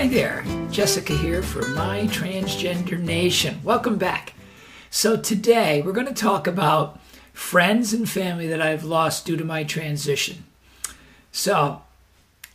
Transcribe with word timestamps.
Hi 0.00 0.08
there, 0.08 0.42
Jessica 0.70 1.14
here 1.14 1.42
for 1.42 1.68
My 1.68 2.06
Transgender 2.06 2.98
Nation. 2.98 3.60
Welcome 3.62 3.98
back. 3.98 4.32
So, 4.88 5.18
today 5.18 5.82
we're 5.82 5.92
going 5.92 6.06
to 6.06 6.14
talk 6.14 6.46
about 6.46 6.98
friends 7.34 7.92
and 7.92 8.08
family 8.08 8.46
that 8.46 8.62
I've 8.62 8.82
lost 8.82 9.26
due 9.26 9.36
to 9.36 9.44
my 9.44 9.62
transition. 9.62 10.44
So, 11.32 11.82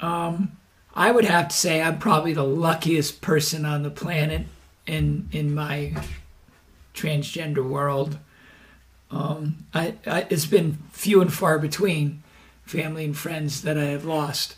um, 0.00 0.56
I 0.94 1.10
would 1.10 1.26
have 1.26 1.48
to 1.48 1.54
say 1.54 1.82
I'm 1.82 1.98
probably 1.98 2.32
the 2.32 2.42
luckiest 2.42 3.20
person 3.20 3.66
on 3.66 3.82
the 3.82 3.90
planet 3.90 4.46
in 4.86 5.28
in 5.30 5.54
my 5.54 5.92
transgender 6.94 7.68
world. 7.68 8.16
Um, 9.10 9.66
I, 9.74 9.96
I, 10.06 10.26
it's 10.30 10.46
been 10.46 10.78
few 10.90 11.20
and 11.20 11.30
far 11.30 11.58
between 11.58 12.22
family 12.64 13.04
and 13.04 13.14
friends 13.14 13.60
that 13.60 13.76
I 13.76 13.88
have 13.88 14.06
lost. 14.06 14.56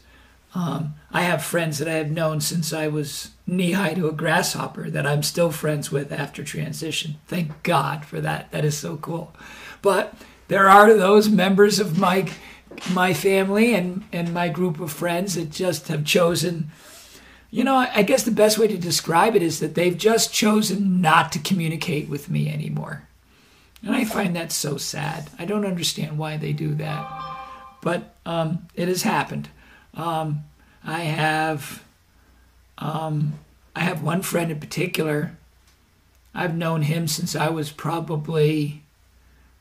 Um, 0.58 0.94
I 1.12 1.20
have 1.20 1.44
friends 1.44 1.78
that 1.78 1.86
I 1.86 1.94
have 1.94 2.10
known 2.10 2.40
since 2.40 2.72
I 2.72 2.88
was 2.88 3.30
knee 3.46 3.72
high 3.72 3.94
to 3.94 4.08
a 4.08 4.12
grasshopper 4.12 4.90
that 4.90 5.06
I'm 5.06 5.22
still 5.22 5.52
friends 5.52 5.92
with 5.92 6.10
after 6.10 6.42
transition. 6.42 7.14
Thank 7.28 7.62
God 7.62 8.04
for 8.04 8.20
that. 8.20 8.50
That 8.50 8.64
is 8.64 8.76
so 8.76 8.96
cool. 8.96 9.32
But 9.82 10.14
there 10.48 10.68
are 10.68 10.92
those 10.94 11.28
members 11.28 11.78
of 11.78 11.96
my 11.96 12.28
my 12.92 13.14
family 13.14 13.72
and, 13.72 14.04
and 14.12 14.34
my 14.34 14.48
group 14.48 14.80
of 14.80 14.92
friends 14.92 15.36
that 15.36 15.50
just 15.50 15.88
have 15.88 16.04
chosen 16.04 16.70
you 17.50 17.64
know, 17.64 17.77
I 17.77 18.02
guess 18.02 18.24
the 18.24 18.30
best 18.30 18.58
way 18.58 18.66
to 18.68 18.77
describe 18.77 19.34
it 19.34 19.42
is 19.42 19.60
that 19.60 19.74
they've 19.74 19.96
just 19.96 20.34
chosen 20.34 21.00
not 21.00 21.33
to 21.33 21.38
communicate 21.38 22.06
with 22.08 22.28
me 22.28 22.52
anymore. 22.52 23.08
And 23.83 23.94
I 23.94 24.05
find 24.05 24.36
that 24.36 24.52
so 24.52 24.77
sad. 24.77 25.30
I 25.38 25.46
don't 25.46 25.64
understand 25.64 26.18
why 26.18 26.36
they 26.36 26.52
do 26.52 26.74
that. 26.74 27.08
But 27.80 28.16
um, 28.27 28.68
it 28.74 28.88
has 28.88 29.02
happened. 29.02 29.48
Um, 29.98 30.44
I 30.84 31.00
have 31.00 31.82
um, 32.78 33.34
I 33.74 33.80
have 33.80 34.02
one 34.02 34.22
friend 34.22 34.50
in 34.50 34.60
particular. 34.60 35.36
I've 36.34 36.56
known 36.56 36.82
him 36.82 37.08
since 37.08 37.34
I 37.34 37.50
was 37.50 37.72
probably 37.72 38.82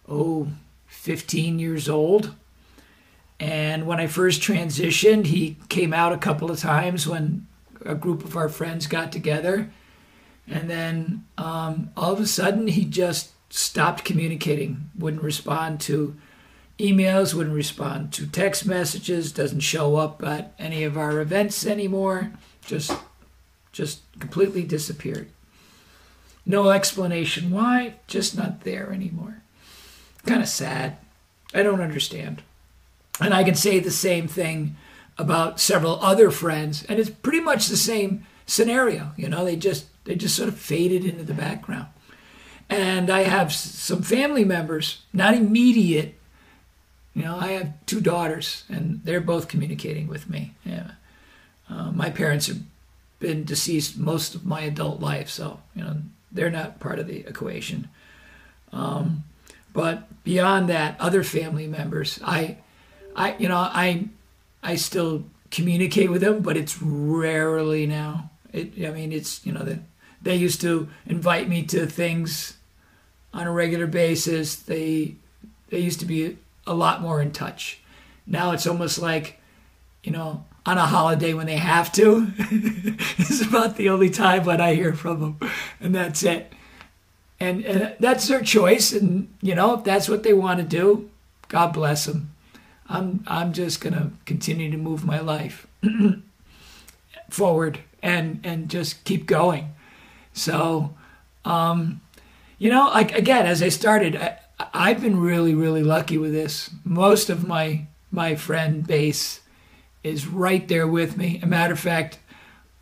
oh 0.07 0.47
15 0.85 1.59
years 1.59 1.89
old. 1.89 2.33
And 3.39 3.85
when 3.85 3.99
I 3.99 4.07
first 4.07 4.41
transitioned, 4.41 5.25
he 5.25 5.57
came 5.69 5.93
out 5.93 6.13
a 6.13 6.17
couple 6.17 6.49
of 6.49 6.59
times 6.59 7.07
when 7.07 7.47
a 7.85 7.95
group 7.95 8.23
of 8.23 8.35
our 8.35 8.49
friends 8.49 8.87
got 8.87 9.11
together. 9.11 9.69
And 10.47 10.69
then 10.69 11.25
um, 11.37 11.91
all 11.95 12.13
of 12.13 12.19
a 12.19 12.25
sudden, 12.25 12.67
he 12.67 12.85
just 12.85 13.31
stopped 13.51 14.05
communicating, 14.05 14.89
wouldn't 14.97 15.21
respond 15.21 15.81
to 15.81 16.15
emails, 16.79 17.33
wouldn't 17.33 17.55
respond 17.55 18.13
to 18.13 18.27
text 18.27 18.65
messages, 18.65 19.31
doesn't 19.31 19.61
show 19.61 19.95
up 19.95 20.23
at 20.23 20.53
any 20.59 20.83
of 20.83 20.97
our 20.97 21.19
events 21.19 21.65
anymore. 21.65 22.31
Just, 22.65 22.91
just 23.71 24.01
completely 24.19 24.63
disappeared. 24.63 25.29
No 26.45 26.69
explanation 26.69 27.51
why, 27.51 27.95
just 28.07 28.37
not 28.37 28.61
there 28.61 28.91
anymore. 28.91 29.41
Kind 30.25 30.41
of 30.41 30.47
sad. 30.47 30.97
I 31.53 31.63
don't 31.63 31.81
understand. 31.81 32.41
And 33.19 33.33
I 33.33 33.43
can 33.43 33.55
say 33.55 33.79
the 33.79 33.91
same 33.91 34.27
thing 34.27 34.75
about 35.17 35.59
several 35.59 35.99
other 36.01 36.29
friends, 36.29 36.85
and 36.87 36.99
it's 36.99 37.09
pretty 37.09 37.39
much 37.39 37.67
the 37.67 37.77
same 37.77 38.25
scenario. 38.45 39.11
You 39.17 39.29
know, 39.29 39.43
they 39.43 39.55
just 39.55 39.87
they 40.05 40.15
just 40.15 40.35
sort 40.35 40.49
of 40.49 40.57
faded 40.57 41.03
into 41.03 41.23
the 41.23 41.33
background. 41.33 41.87
And 42.69 43.09
I 43.09 43.23
have 43.23 43.53
some 43.53 44.01
family 44.01 44.43
members, 44.43 45.03
not 45.13 45.33
immediate. 45.33 46.16
You 47.17 47.23
know, 47.23 47.35
I 47.35 47.53
have 47.53 47.73
two 47.87 47.99
daughters, 47.99 48.63
and 48.69 49.01
they're 49.03 49.19
both 49.19 49.47
communicating 49.47 50.07
with 50.07 50.29
me. 50.29 50.53
Yeah, 50.63 50.91
uh, 51.67 51.89
my 51.91 52.11
parents 52.11 52.45
have 52.45 52.59
been 53.17 53.43
deceased 53.43 53.97
most 53.97 54.35
of 54.35 54.45
my 54.45 54.61
adult 54.61 54.99
life, 54.99 55.27
so 55.27 55.59
you 55.75 55.83
know 55.83 55.97
they're 56.31 56.51
not 56.51 56.79
part 56.79 56.99
of 56.99 57.07
the 57.07 57.21
equation. 57.21 57.89
Um, 58.71 59.23
but 59.73 60.23
beyond 60.23 60.69
that, 60.69 60.95
other 60.99 61.23
family 61.23 61.65
members, 61.65 62.19
I, 62.23 62.57
I, 63.15 63.35
you 63.39 63.49
know, 63.49 63.57
I 63.57 64.09
I 64.61 64.75
still 64.75 65.25
communicate 65.49 66.11
with 66.11 66.21
them, 66.21 66.43
but 66.43 66.55
it's 66.55 66.79
rarely 66.79 67.87
now. 67.87 68.29
It, 68.53 68.73
I 68.85 68.91
mean, 68.91 69.11
it's 69.11 69.43
you 69.43 69.53
know 69.53 69.63
that 69.63 69.79
they 70.21 70.35
used 70.35 70.61
to 70.61 70.87
invite 71.07 71.49
me 71.49 71.63
to 71.63 71.87
things 71.87 72.57
on 73.33 73.47
a 73.47 73.51
regular 73.51 73.87
basis. 73.87 74.55
They 74.55 75.15
they 75.69 75.79
used 75.79 75.99
to 76.01 76.05
be 76.05 76.37
a 76.67 76.73
lot 76.73 77.01
more 77.01 77.21
in 77.21 77.31
touch. 77.31 77.79
Now 78.25 78.51
it's 78.51 78.67
almost 78.67 78.99
like, 78.99 79.39
you 80.03 80.11
know, 80.11 80.45
on 80.65 80.77
a 80.77 80.85
holiday 80.85 81.33
when 81.33 81.45
they 81.45 81.57
have 81.57 81.91
to. 81.93 82.31
it's 82.37 83.41
about 83.41 83.77
the 83.77 83.89
only 83.89 84.09
time 84.09 84.43
when 84.43 84.59
I 84.59 84.75
hear 84.75 84.93
from 84.93 85.19
them, 85.39 85.51
and 85.79 85.95
that's 85.95 86.23
it. 86.23 86.51
And, 87.39 87.63
and 87.65 87.95
that's 87.99 88.27
their 88.27 88.41
choice, 88.41 88.91
and 88.91 89.33
you 89.41 89.55
know, 89.55 89.75
if 89.75 89.83
that's 89.83 90.09
what 90.09 90.23
they 90.23 90.33
want 90.33 90.59
to 90.59 90.65
do, 90.65 91.09
God 91.47 91.71
bless 91.73 92.05
them. 92.05 92.33
I'm 92.89 93.23
I'm 93.27 93.53
just 93.53 93.81
gonna 93.81 94.11
continue 94.25 94.71
to 94.71 94.77
move 94.77 95.05
my 95.05 95.19
life 95.19 95.67
forward 97.29 97.79
and 98.01 98.39
and 98.43 98.69
just 98.69 99.03
keep 99.03 99.25
going. 99.25 99.73
So, 100.33 100.95
um, 101.45 102.01
you 102.57 102.69
know, 102.69 102.85
like 102.87 103.13
again, 103.13 103.45
as 103.45 103.61
I 103.61 103.69
started, 103.69 104.15
I, 104.15 104.39
I've 104.59 105.01
been 105.01 105.19
really 105.19 105.53
really 105.53 105.83
lucky 105.83 106.17
with 106.17 106.31
this. 106.31 106.69
Most 106.83 107.29
of 107.29 107.47
my 107.47 107.87
my 108.11 108.35
friend 108.35 108.85
base 108.85 109.41
is 110.03 110.27
right 110.27 110.67
there 110.67 110.87
with 110.87 111.17
me. 111.17 111.39
A 111.43 111.45
matter 111.45 111.73
of 111.73 111.79
fact, 111.79 112.19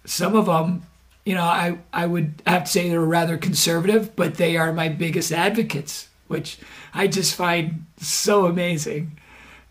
some 0.06 0.36
of 0.36 0.46
them, 0.46 0.84
you 1.25 1.36
know, 1.36 1.44
I 1.44 1.80
I 1.91 2.06
would 2.06 2.41
have 2.46 2.66
to 2.66 2.72
say 2.72 2.90
they're 2.90 3.02
rather 3.02 3.38
conservative, 3.38 4.16
but 4.16 4.36
they 4.36 4.58
are 4.58 4.72
my 4.72 4.90
biggest 4.90 5.31
advocates, 5.31 6.09
which 6.28 6.58
I 6.94 7.08
just 7.08 7.36
find 7.36 7.86
so 7.97 8.46
amazing. 8.46 9.18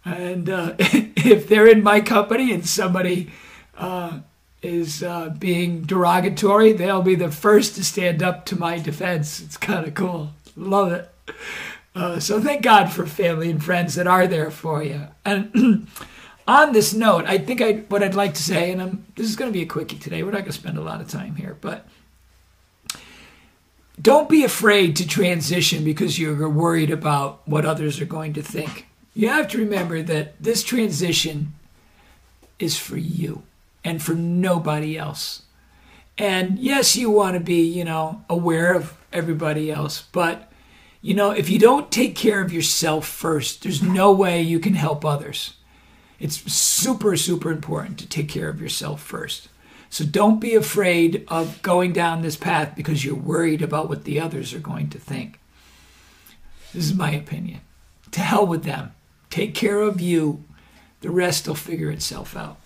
And 0.05 0.51
uh, 0.51 0.75
if 0.79 1.49
they're 1.49 1.67
in 1.69 1.83
my 1.83 2.01
company 2.01 2.53
and 2.53 2.67
somebody 2.67 3.31
uh, 3.79 4.21
is 4.63 5.03
uh, 5.03 5.31
being 5.39 5.83
derogatory, 5.83 6.73
they'll 6.73 7.03
be 7.03 7.15
the 7.15 7.31
first 7.31 7.77
to 7.77 7.85
stand 7.85 8.23
up 8.23 8.45
to 8.47 8.57
my 8.59 8.79
defense. 8.79 9.41
It's 9.41 9.57
kind 9.57 9.87
of 9.87 9.95
cool. 9.95 10.33
Love 10.57 10.93
it. 10.93 11.11
Uh, 11.95 12.19
so 12.19 12.41
thank 12.41 12.63
God 12.63 12.91
for 12.93 13.07
family 13.07 13.51
and 13.51 13.63
friends 13.63 13.95
that 13.95 14.07
are 14.07 14.27
there 14.27 14.51
for 14.51 14.83
you. 14.83 15.07
And 15.25 15.87
on 16.47 16.73
this 16.73 16.93
note, 16.93 17.25
I 17.27 17.39
think 17.39 17.61
I 17.61 17.73
what 17.89 18.03
I'd 18.03 18.15
like 18.15 18.35
to 18.35 18.43
say, 18.43 18.73
and 18.73 18.83
I'm, 18.83 19.07
this 19.15 19.29
is 19.29 19.37
going 19.37 19.51
to 19.51 19.57
be 19.57 19.63
a 19.63 19.67
quickie 19.67 19.99
today. 19.99 20.23
We're 20.23 20.33
not 20.33 20.39
going 20.39 20.47
to 20.47 20.53
spend 20.53 20.79
a 20.79 20.83
lot 20.83 21.01
of 21.01 21.09
time 21.09 21.37
here, 21.37 21.57
but 21.61 21.87
don't 24.01 24.29
be 24.29 24.43
afraid 24.43 24.97
to 24.97 25.07
transition 25.07 25.85
because 25.85 26.19
you're 26.19 26.49
worried 26.49 26.91
about 26.91 27.47
what 27.47 27.65
others 27.65 28.01
are 28.01 28.07
going 28.07 28.33
to 28.33 28.43
think 28.43 28.89
you 29.15 29.29
have 29.29 29.49
to 29.49 29.59
remember 29.59 30.03
that 30.03 30.43
this 30.43 30.63
transition 30.65 31.55
is 32.59 32.77
for 32.77 32.97
you 32.97 33.45
and 33.85 34.03
for 34.03 34.15
nobody 34.15 34.99
else. 34.99 35.43
And 36.19 36.59
yes, 36.59 36.97
you 36.97 37.11
want 37.11 37.35
to 37.35 37.41
be, 37.41 37.63
you 37.63 37.85
know, 37.85 38.25
aware 38.29 38.75
of 38.75 38.97
everybody 39.13 39.71
else, 39.71 40.03
but 40.13 40.51
you 41.05 41.13
know, 41.13 41.33
if 41.33 41.51
you 41.51 41.59
don't 41.59 41.93
take 41.93 42.17
care 42.17 42.41
of 42.41 42.51
yourself 42.51 43.07
first, 43.07 43.63
there's 43.63 43.83
no 43.83 44.11
way 44.11 44.41
you 44.41 44.59
can 44.59 44.73
help 44.73 45.05
others. 45.05 45.53
It's 46.19 46.51
super, 46.51 47.15
super 47.19 47.53
important 47.53 47.99
to 47.99 48.09
take 48.09 48.31
care 48.31 48.49
of 48.49 48.59
yourself 48.59 49.03
first. 49.03 49.51
So 49.91 50.07
don't 50.07 50.41
be 50.41 50.55
afraid 50.55 51.27
of 51.29 51.61
going 51.61 51.93
down 51.93 52.23
this 52.23 52.37
path 52.37 52.73
because 52.75 53.05
you're 53.05 53.15
worried 53.15 53.61
about 53.61 53.91
what 53.91 54.05
the 54.05 54.19
others 54.19 54.55
are 54.55 54.61
going 54.61 54.89
to 54.89 54.99
think. 54.99 55.39
This 56.73 56.87
is 56.87 56.95
my 56.95 57.11
opinion. 57.11 57.61
To 58.13 58.21
hell 58.21 58.47
with 58.47 58.65
them. 58.65 58.95
Take 59.29 59.55
care 59.55 59.83
of 59.83 60.01
you. 60.01 60.43
The 61.03 61.11
rest 61.11 61.47
will 61.47 61.55
figure 61.55 61.91
itself 61.91 62.35
out. 62.35 62.57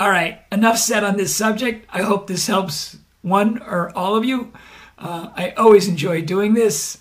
All 0.00 0.08
right, 0.08 0.40
enough 0.50 0.78
said 0.78 1.04
on 1.04 1.18
this 1.18 1.36
subject. 1.36 1.86
I 1.90 2.00
hope 2.00 2.26
this 2.26 2.46
helps 2.46 2.96
one 3.20 3.58
or 3.58 3.94
all 3.94 4.16
of 4.16 4.24
you. 4.24 4.50
Uh, 4.98 5.28
I 5.36 5.50
always 5.50 5.88
enjoy 5.88 6.22
doing 6.22 6.54
this. 6.54 6.99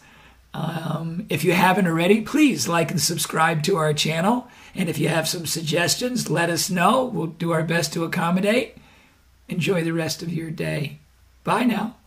Um, 0.53 1.25
if 1.29 1.43
you 1.43 1.53
haven't 1.53 1.87
already, 1.87 2.21
please 2.21 2.67
like 2.67 2.91
and 2.91 3.01
subscribe 3.01 3.63
to 3.63 3.77
our 3.77 3.93
channel. 3.93 4.47
And 4.73 4.89
if 4.89 4.97
you 4.97 5.09
have 5.09 5.27
some 5.27 5.45
suggestions, 5.45 6.29
let 6.29 6.49
us 6.49 6.69
know. 6.69 7.05
We'll 7.05 7.27
do 7.27 7.51
our 7.51 7.63
best 7.63 7.93
to 7.93 8.03
accommodate. 8.03 8.77
Enjoy 9.47 9.83
the 9.83 9.93
rest 9.93 10.23
of 10.23 10.33
your 10.33 10.51
day. 10.51 10.99
Bye 11.43 11.63
now. 11.63 11.98